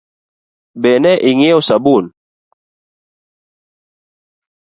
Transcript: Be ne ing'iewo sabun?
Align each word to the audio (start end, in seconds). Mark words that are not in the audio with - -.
Be 0.81 0.91
ne 1.03 1.11
ing'iewo 1.29 1.61
sabun? 1.67 2.05